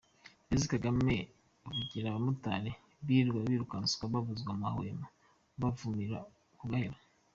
[0.47, 1.17] Mbese Kagame
[1.69, 2.71] avugira abamotari
[3.05, 5.05] birirwa birukanswa babuzwa amahwemo
[5.61, 6.17] bamuvumira
[6.57, 6.97] ku gahera?